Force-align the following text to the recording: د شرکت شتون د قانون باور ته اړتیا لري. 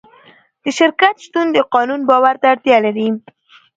د 0.63 0.65
شرکت 0.79 1.15
شتون 1.25 1.47
د 1.51 1.57
قانون 1.73 2.01
باور 2.09 2.35
ته 2.41 2.47
اړتیا 2.53 2.77
لري. 2.85 3.07